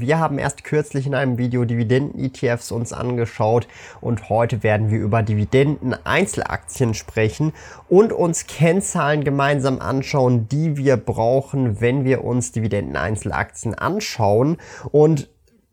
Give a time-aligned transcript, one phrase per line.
[0.00, 3.68] Wir haben erst kürzlich in einem Video Dividenden-ETFs uns angeschaut
[4.00, 7.52] und heute werden wir über Dividenden-Einzelaktien sprechen
[7.90, 14.56] und uns Kennzahlen gemeinsam anschauen, die wir brauchen, wenn wir uns Dividenden-Einzelaktien anschauen.
[14.90, 15.28] Und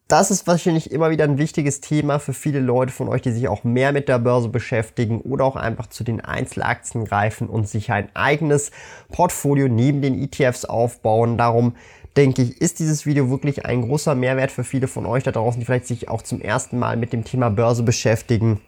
[0.10, 3.48] das ist wahrscheinlich immer wieder ein wichtiges Thema für viele Leute von euch, die sich
[3.48, 7.92] auch mehr mit der Börse beschäftigen oder auch einfach zu den Einzelaktien greifen und sich
[7.92, 8.72] ein eigenes
[9.10, 11.38] Portfolio neben den ETFs aufbauen.
[11.38, 11.76] Darum
[12.18, 15.60] denke ich, ist dieses Video wirklich ein großer Mehrwert für viele von euch da draußen,
[15.60, 18.60] die vielleicht sich auch zum ersten Mal mit dem Thema Börse beschäftigen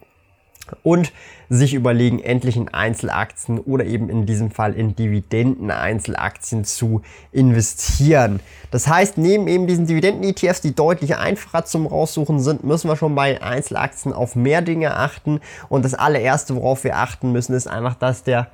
[0.83, 1.11] und
[1.49, 8.39] sich überlegen, endlich in Einzelaktien oder eben in diesem Fall in Dividenden-Einzelaktien zu investieren.
[8.69, 13.15] Das heißt, neben eben diesen Dividenden-ETFs, die deutlich einfacher zum Raussuchen sind, müssen wir schon
[13.15, 15.39] bei Einzelaktien auf mehr Dinge achten.
[15.69, 18.51] Und das allererste, worauf wir achten müssen, ist einfach, dass der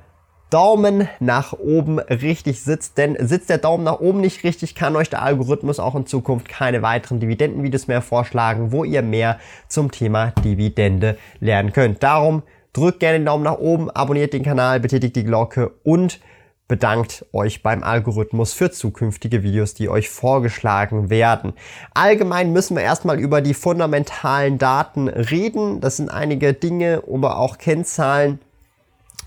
[0.50, 2.98] Daumen nach oben richtig sitzt.
[2.98, 6.48] Denn sitzt der Daumen nach oben nicht richtig, kann euch der Algorithmus auch in Zukunft
[6.48, 9.38] keine weiteren Dividendenvideos mehr vorschlagen, wo ihr mehr
[9.68, 12.02] zum Thema Dividende lernen könnt.
[12.02, 16.20] Darum drückt gerne den Daumen nach oben, abonniert den Kanal, betätigt die Glocke und
[16.68, 21.52] bedankt euch beim Algorithmus für zukünftige Videos, die euch vorgeschlagen werden.
[21.94, 25.80] Allgemein müssen wir erstmal über die fundamentalen Daten reden.
[25.80, 28.40] Das sind einige Dinge, aber auch Kennzahlen,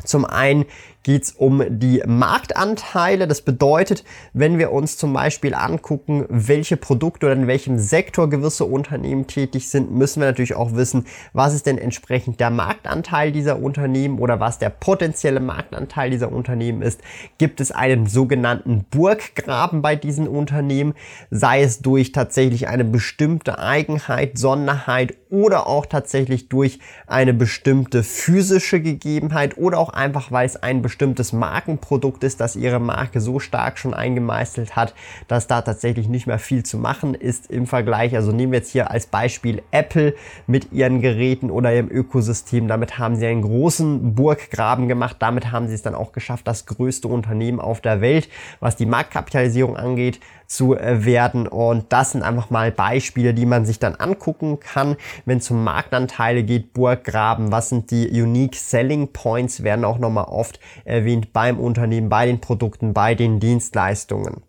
[0.03, 0.65] zum einen
[1.09, 3.27] geht es um die Marktanteile.
[3.27, 8.65] Das bedeutet, wenn wir uns zum Beispiel angucken, welche Produkte oder in welchem Sektor gewisse
[8.65, 13.59] Unternehmen tätig sind, müssen wir natürlich auch wissen, was ist denn entsprechend der Marktanteil dieser
[13.59, 17.01] Unternehmen oder was der potenzielle Marktanteil dieser Unternehmen ist.
[17.39, 20.93] Gibt es einen sogenannten Burggraben bei diesen Unternehmen,
[21.31, 28.79] sei es durch tatsächlich eine bestimmte Eigenheit, Sonderheit oder auch tatsächlich durch eine bestimmte physische
[28.79, 33.79] Gegebenheit oder auch einfach, weil es ein bestimmtes Markenprodukt ist, das ihre Marke so stark
[33.79, 34.93] schon eingemeißelt hat,
[35.29, 38.17] dass da tatsächlich nicht mehr viel zu machen ist im Vergleich.
[38.17, 40.13] Also nehmen wir jetzt hier als Beispiel Apple
[40.45, 42.67] mit ihren Geräten oder ihrem Ökosystem.
[42.67, 45.15] Damit haben sie einen großen Burggraben gemacht.
[45.19, 48.27] Damit haben sie es dann auch geschafft, das größte Unternehmen auf der Welt,
[48.59, 51.47] was die Marktkapitalisierung angeht, zu werden.
[51.47, 55.63] Und das sind einfach mal Beispiele, die man sich dann angucken kann, wenn es um
[55.63, 61.59] Marktanteile geht, Burggraben, was sind die Unique Selling Points, werden auch nochmal oft erwähnt beim
[61.59, 64.41] Unternehmen, bei den Produkten, bei den Dienstleistungen.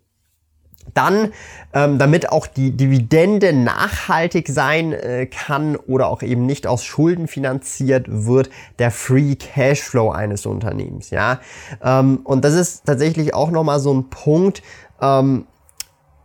[0.95, 1.31] Dann,
[1.73, 7.27] ähm, damit auch die Dividende nachhaltig sein äh, kann oder auch eben nicht aus Schulden
[7.27, 11.11] finanziert wird, der Free Cashflow eines Unternehmens.
[11.11, 11.39] Ja,
[11.83, 14.63] ähm, und das ist tatsächlich auch nochmal so ein Punkt.
[14.99, 15.45] Ähm,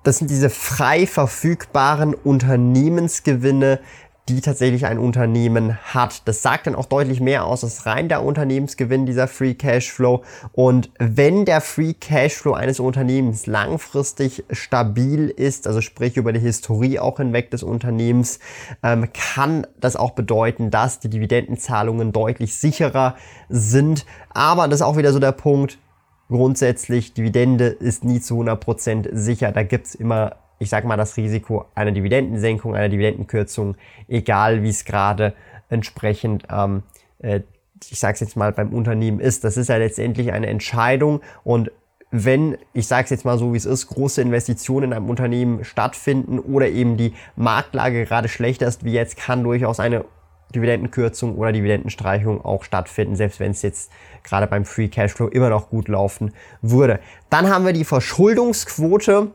[0.06, 3.80] das sind diese frei verfügbaren Unternehmensgewinne,
[4.28, 6.22] die tatsächlich ein Unternehmen hat.
[6.26, 10.22] Das sagt dann auch deutlich mehr aus als rein der Unternehmensgewinn, dieser Free Cashflow.
[10.52, 16.98] Und wenn der Free Cashflow eines Unternehmens langfristig stabil ist, also sprich über die Historie
[16.98, 18.38] auch hinweg des Unternehmens,
[18.82, 23.16] ähm, kann das auch bedeuten, dass die Dividendenzahlungen deutlich sicherer
[23.48, 24.06] sind.
[24.30, 25.78] Aber das ist auch wieder so der Punkt,
[26.28, 29.52] grundsätzlich, Dividende ist nie zu 100% sicher.
[29.52, 33.76] Da gibt's immer, ich sag mal, das Risiko einer Dividendensenkung, einer Dividendenkürzung,
[34.08, 35.34] egal wie es gerade
[35.68, 36.82] entsprechend, ähm,
[37.18, 37.40] äh,
[37.90, 39.44] ich sag's jetzt mal, beim Unternehmen ist.
[39.44, 41.70] Das ist ja letztendlich eine Entscheidung und
[42.10, 45.64] wenn, ich sage es jetzt mal so, wie es ist, große Investitionen in einem Unternehmen
[45.64, 50.04] stattfinden oder eben die Marktlage gerade schlechter ist wie jetzt, kann durchaus eine
[50.54, 53.90] Dividendenkürzung oder Dividendenstreichung auch stattfinden, selbst wenn es jetzt
[54.22, 57.00] gerade beim Free Cashflow immer noch gut laufen würde.
[57.30, 59.32] Dann haben wir die Verschuldungsquote.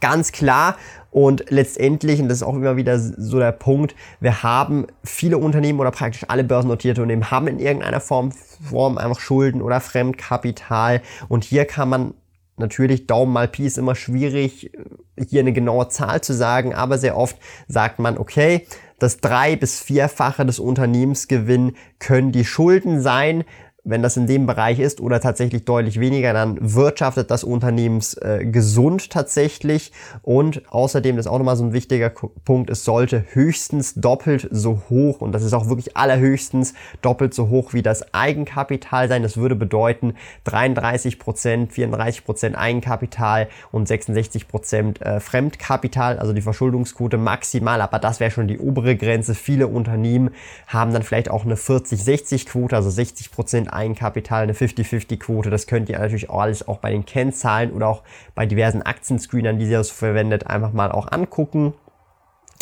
[0.00, 0.76] Ganz klar.
[1.10, 5.80] Und letztendlich, und das ist auch immer wieder so der Punkt, wir haben viele Unternehmen
[5.80, 11.02] oder praktisch alle börsennotierte Unternehmen haben in irgendeiner Form, Form einfach Schulden oder Fremdkapital.
[11.28, 12.14] Und hier kann man
[12.56, 14.70] natürlich Daumen mal Pi ist immer schwierig,
[15.18, 17.36] hier eine genaue Zahl zu sagen, aber sehr oft
[17.66, 18.66] sagt man, okay,
[19.00, 23.44] das drei- bis vierfache des Unternehmensgewinn können die Schulden sein.
[23.84, 28.44] Wenn das in dem Bereich ist oder tatsächlich deutlich weniger, dann wirtschaftet das Unternehmen äh,
[28.44, 29.92] gesund tatsächlich.
[30.22, 32.10] Und außerdem ist auch nochmal so ein wichtiger
[32.44, 37.48] Punkt, es sollte höchstens doppelt so hoch, und das ist auch wirklich allerhöchstens doppelt so
[37.48, 39.22] hoch wie das Eigenkapital sein.
[39.22, 46.42] Das würde bedeuten 33 Prozent, 34 Prozent Eigenkapital und 66 Prozent äh, Fremdkapital, also die
[46.42, 47.80] Verschuldungsquote maximal.
[47.80, 49.34] Aber das wäre schon die obere Grenze.
[49.34, 50.30] Viele Unternehmen
[50.66, 55.50] haben dann vielleicht auch eine 40-60 Quote, also 60 Prozent Eigenkapital, eine 50-50-Quote.
[55.50, 58.02] Das könnt ihr natürlich auch alles auch bei den Kennzahlen oder auch
[58.34, 61.74] bei diversen Aktienscreenern, die ihr verwendet, einfach mal auch angucken.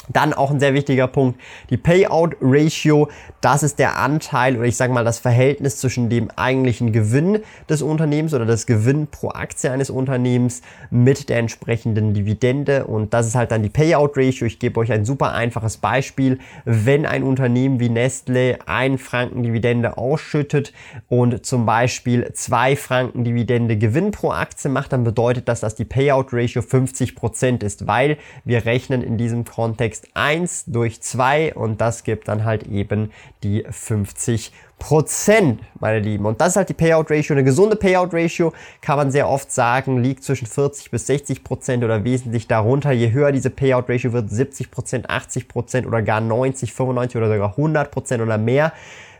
[0.08, 1.40] Dann auch ein sehr wichtiger Punkt,
[1.70, 3.08] die Payout Ratio.
[3.40, 7.82] Das ist der Anteil oder ich sage mal das Verhältnis zwischen dem eigentlichen Gewinn des
[7.82, 12.86] Unternehmens oder das Gewinn pro Aktie eines Unternehmens mit der entsprechenden Dividende.
[12.86, 14.46] Und das ist halt dann die Payout Ratio.
[14.46, 16.38] Ich gebe euch ein super einfaches Beispiel.
[16.64, 20.72] Wenn ein Unternehmen wie Nestle ein Franken Dividende ausschüttet
[21.08, 25.84] und zum Beispiel zwei Franken Dividende Gewinn pro Aktie macht, dann bedeutet das, dass die
[25.84, 31.54] Payout Ratio 50 Prozent ist, weil wir rechnen in diesem Kontext Kontext 1 durch 2
[31.54, 33.10] und das gibt dann halt eben
[33.42, 36.24] die 50 Prozent, meine Lieben.
[36.24, 37.34] Und das ist halt die Payout Ratio.
[37.34, 41.82] Eine gesunde Payout Ratio kann man sehr oft sagen, liegt zwischen 40 bis 60 Prozent
[41.82, 42.92] oder wesentlich darunter.
[42.92, 47.28] Je höher diese Payout Ratio wird, 70 Prozent, 80 Prozent oder gar 90, 95 oder
[47.28, 48.72] sogar 100 Prozent oder mehr,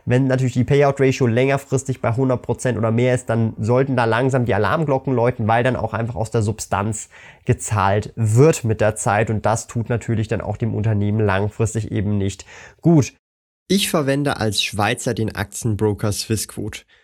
[0.09, 4.55] wenn natürlich die Payout-Ratio längerfristig bei 100% oder mehr ist, dann sollten da langsam die
[4.55, 7.09] Alarmglocken läuten, weil dann auch einfach aus der Substanz
[7.45, 12.17] gezahlt wird mit der Zeit und das tut natürlich dann auch dem Unternehmen langfristig eben
[12.17, 12.47] nicht
[12.81, 13.13] gut.
[13.67, 16.85] Ich verwende als Schweizer den Aktienbroker Swissquote.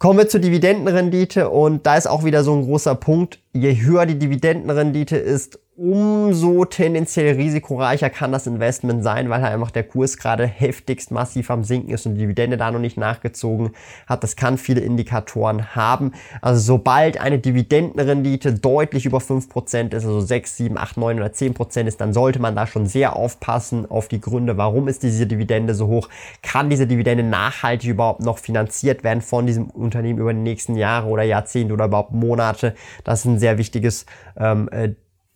[0.00, 3.38] Kommen wir zur Dividendenrendite und da ist auch wieder so ein großer Punkt.
[3.52, 9.70] Je höher die Dividendenrendite ist, umso tendenziell risikoreicher kann das Investment sein, weil halt einfach
[9.70, 13.70] der Kurs gerade heftigst massiv am Sinken ist und die Dividende da noch nicht nachgezogen
[14.06, 14.22] hat.
[14.22, 16.12] Das kann viele Indikatoren haben.
[16.42, 21.86] Also sobald eine Dividendenrendite deutlich über 5% ist, also 6, 7, 8, 9 oder 10%
[21.86, 25.74] ist, dann sollte man da schon sehr aufpassen auf die Gründe, warum ist diese Dividende
[25.74, 26.10] so hoch.
[26.42, 31.08] Kann diese Dividende nachhaltig überhaupt noch finanziert werden von diesem Unternehmen über die nächsten Jahre
[31.08, 32.74] oder Jahrzehnte oder überhaupt Monate?
[33.02, 34.04] Das ist ein sehr wichtiges
[34.36, 34.90] ähm, äh,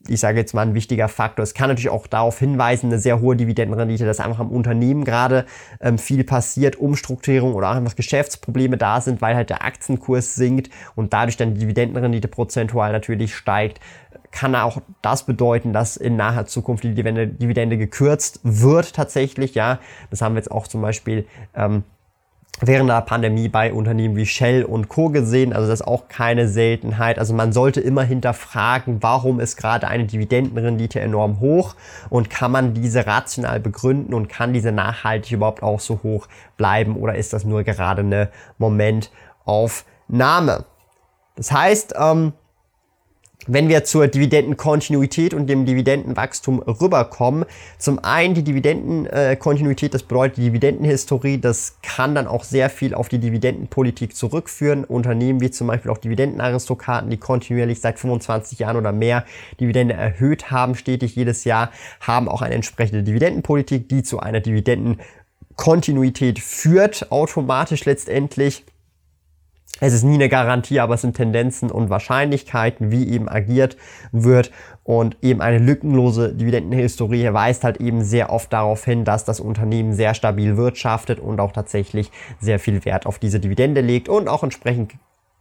[0.09, 1.43] ich sage jetzt mal, ein wichtiger Faktor.
[1.43, 5.47] Es kann natürlich auch darauf hinweisen, eine sehr hohe Dividendenrendite, dass einfach am Unternehmen gerade
[5.81, 10.71] ähm, viel passiert, Umstrukturierung oder auch einfach Geschäftsprobleme da sind, weil halt der Aktienkurs sinkt
[10.95, 13.81] und dadurch dann die Dividendenrendite prozentual natürlich steigt.
[14.31, 19.79] Kann auch das bedeuten, dass in naher Zukunft die Dividende, Dividende gekürzt wird tatsächlich, ja.
[20.11, 21.85] Das haben wir jetzt auch zum Beispiel ähm,
[22.61, 25.09] während der Pandemie bei Unternehmen wie Shell und Co.
[25.09, 25.53] gesehen.
[25.53, 27.19] Also das ist auch keine Seltenheit.
[27.19, 31.75] Also man sollte immer hinterfragen, warum ist gerade eine Dividendenrendite enorm hoch
[32.11, 36.97] und kann man diese rational begründen und kann diese nachhaltig überhaupt auch so hoch bleiben
[36.97, 38.29] oder ist das nur gerade eine
[38.59, 40.65] Momentaufnahme?
[41.37, 42.33] Das heißt, ähm,
[43.47, 47.45] wenn wir zur Dividendenkontinuität und dem Dividendenwachstum rüberkommen,
[47.79, 53.09] zum einen die Dividendenkontinuität, das bedeutet die Dividendenhistorie, das kann dann auch sehr viel auf
[53.09, 54.85] die Dividendenpolitik zurückführen.
[54.85, 59.25] Unternehmen wie zum Beispiel auch Dividendenaristokraten, die kontinuierlich seit 25 Jahren oder mehr
[59.61, 66.39] Dividende erhöht haben, stetig jedes Jahr, haben auch eine entsprechende Dividendenpolitik, die zu einer Dividendenkontinuität
[66.39, 68.65] führt, automatisch letztendlich.
[69.81, 73.77] Es ist nie eine Garantie, aber es sind Tendenzen und Wahrscheinlichkeiten, wie eben agiert
[74.13, 74.53] wird.
[74.85, 79.93] Und eben eine lückenlose Dividendenhistorie weist halt eben sehr oft darauf hin, dass das Unternehmen
[79.93, 84.45] sehr stabil wirtschaftet und auch tatsächlich sehr viel Wert auf diese Dividende legt und auch
[84.45, 84.93] entsprechend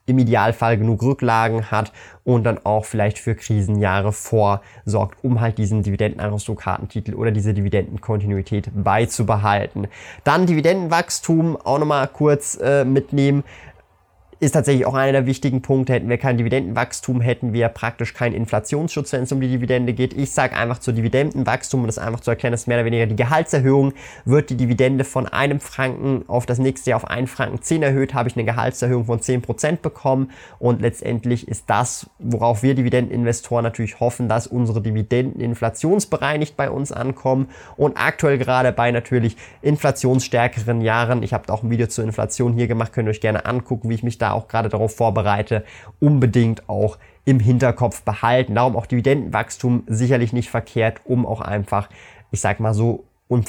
[0.05, 5.83] im Idealfall genug Rücklagen hat und dann auch vielleicht für Krisenjahre vorsorgt, um halt diesen
[5.83, 9.87] Dividendenaristokratentitel oder diese Dividendenkontinuität beizubehalten.
[10.23, 13.43] Dann Dividendenwachstum auch nochmal kurz äh, mitnehmen
[14.39, 15.93] ist tatsächlich auch einer der wichtigen Punkte.
[15.93, 20.13] Hätten wir kein Dividendenwachstum, hätten wir praktisch keinen Inflationsschutz, wenn es um die Dividende geht.
[20.13, 23.15] Ich sage einfach zu Dividendenwachstum, um das einfach zu erklären, dass mehr oder weniger die
[23.15, 23.93] Gehaltserhöhung
[24.25, 28.13] wird die Dividende von einem Franken auf das nächste Jahr auf einen Franken 10 erhöht,
[28.13, 33.99] habe ich eine Gehaltserhöhung von 10% bekommen und letztendlich ist das, worauf wir Dividendeninvestoren natürlich
[33.99, 41.23] hoffen, dass unsere Dividenden inflationsbereinigt bei uns ankommen und aktuell gerade bei natürlich inflationsstärkeren Jahren,
[41.23, 43.95] ich habe auch ein Video zur Inflation hier gemacht, könnt ihr euch gerne angucken, wie
[43.95, 45.63] ich mich da auch gerade darauf vorbereite,
[45.99, 48.55] unbedingt auch im Hinterkopf behalten.
[48.55, 51.89] Darum auch Dividendenwachstum sicherlich nicht verkehrt, um auch einfach,
[52.31, 53.05] ich sag mal so,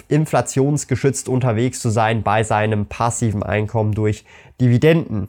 [0.09, 4.25] inflationsgeschützt unterwegs zu sein bei seinem passiven Einkommen durch
[4.61, 5.28] Dividenden.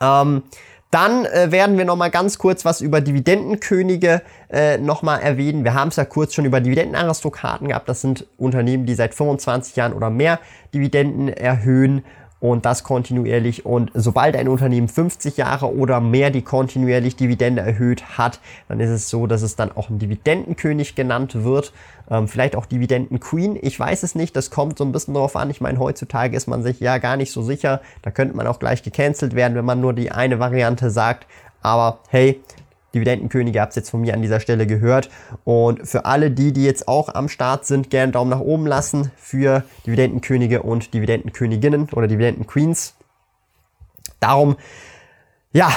[0.00, 0.42] Ähm,
[0.90, 5.64] dann äh, werden wir nochmal ganz kurz was über Dividendenkönige äh, nochmal erwähnen.
[5.64, 7.88] Wir haben es ja kurz schon über Dividendenaristokraten gehabt.
[7.88, 10.38] Das sind Unternehmen, die seit 25 Jahren oder mehr
[10.72, 12.04] Dividenden erhöhen
[12.44, 13.64] und das kontinuierlich.
[13.64, 18.90] Und sobald ein Unternehmen 50 Jahre oder mehr die kontinuierlich Dividende erhöht hat, dann ist
[18.90, 21.72] es so, dass es dann auch ein Dividendenkönig genannt wird.
[22.10, 23.58] Ähm, vielleicht auch Dividendenqueen.
[23.62, 24.36] Ich weiß es nicht.
[24.36, 25.48] Das kommt so ein bisschen darauf an.
[25.48, 27.80] Ich meine, heutzutage ist man sich ja gar nicht so sicher.
[28.02, 31.26] Da könnte man auch gleich gecancelt werden, wenn man nur die eine Variante sagt.
[31.62, 32.42] Aber hey,
[32.94, 35.10] Dividendenkönige, habt ihr jetzt von mir an dieser Stelle gehört.
[35.44, 39.10] Und für alle die, die jetzt auch am Start sind, gerne Daumen nach oben lassen
[39.16, 42.94] für Dividendenkönige und Dividendenköniginnen oder Dividendenqueens.
[44.20, 44.56] Darum,
[45.52, 45.70] ja,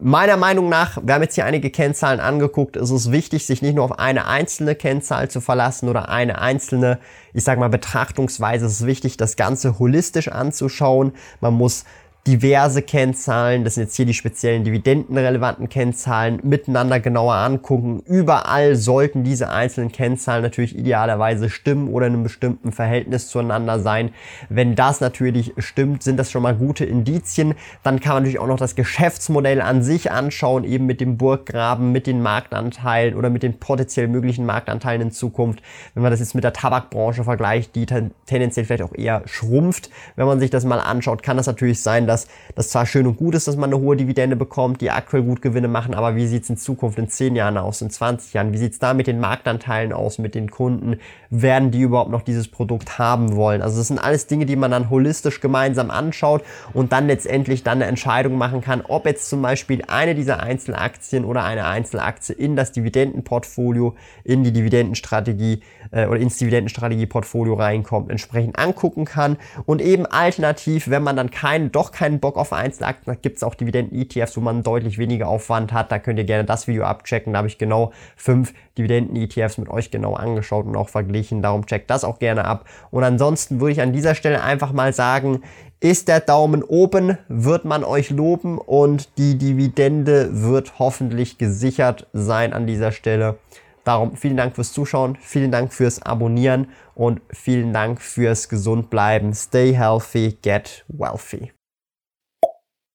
[0.00, 3.74] meiner Meinung nach, wir haben jetzt hier einige Kennzahlen angeguckt, ist es wichtig, sich nicht
[3.74, 6.98] nur auf eine einzelne Kennzahl zu verlassen oder eine einzelne,
[7.34, 8.66] ich sag mal, Betrachtungsweise.
[8.66, 11.12] Es ist wichtig, das Ganze holistisch anzuschauen.
[11.40, 11.84] Man muss
[12.26, 18.02] diverse Kennzahlen, das sind jetzt hier die speziellen dividendenrelevanten Kennzahlen, miteinander genauer angucken.
[18.06, 24.10] Überall sollten diese einzelnen Kennzahlen natürlich idealerweise stimmen oder in einem bestimmten Verhältnis zueinander sein.
[24.50, 27.54] Wenn das natürlich stimmt, sind das schon mal gute Indizien.
[27.82, 31.90] Dann kann man natürlich auch noch das Geschäftsmodell an sich anschauen, eben mit dem Burggraben,
[31.90, 35.62] mit den Marktanteilen oder mit den potenziell möglichen Marktanteilen in Zukunft.
[35.94, 40.26] Wenn man das jetzt mit der Tabakbranche vergleicht, die tendenziell vielleicht auch eher schrumpft, wenn
[40.26, 43.34] man sich das mal anschaut, kann das natürlich sein, dass das zwar schön und gut
[43.34, 46.44] ist, dass man eine hohe Dividende bekommt, die aktuell gut Gewinne machen, aber wie sieht
[46.44, 48.52] es in Zukunft in 10 Jahren aus, in 20 Jahren?
[48.52, 50.98] Wie sieht es da mit den Marktanteilen aus, mit den Kunden?
[51.30, 53.62] Werden die überhaupt noch dieses Produkt haben wollen?
[53.62, 57.78] Also das sind alles Dinge, die man dann holistisch gemeinsam anschaut und dann letztendlich dann
[57.78, 62.56] eine Entscheidung machen kann, ob jetzt zum Beispiel eine dieser Einzelaktien oder eine Einzelaktie in
[62.56, 65.60] das Dividendenportfolio, in die Dividendenstrategie
[65.92, 69.36] äh, oder ins Dividendenstrategieportfolio reinkommt, entsprechend angucken kann
[69.66, 73.42] und eben alternativ, wenn man dann keinen, doch keinen Bock auf Einzelaktien hat, gibt es
[73.42, 75.92] auch Dividenden-ETFs, wo man deutlich weniger Aufwand hat.
[75.92, 77.32] Da könnt ihr gerne das Video abchecken.
[77.32, 81.42] Da habe ich genau fünf Dividenden-ETFs mit euch genau angeschaut und auch verglichen.
[81.42, 82.64] Darum checkt das auch gerne ab.
[82.90, 85.42] Und ansonsten würde ich an dieser Stelle einfach mal sagen,
[85.80, 92.52] ist der Daumen oben, wird man euch loben und die Dividende wird hoffentlich gesichert sein
[92.52, 93.38] an dieser Stelle.
[93.84, 99.32] Darum vielen Dank fürs Zuschauen, vielen Dank fürs Abonnieren und vielen Dank fürs Gesundbleiben.
[99.32, 101.50] Stay healthy, get wealthy.